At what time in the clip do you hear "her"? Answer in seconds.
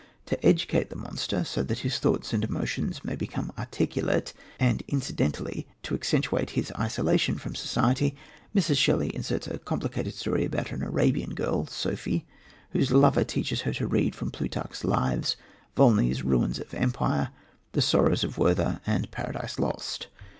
13.61-13.73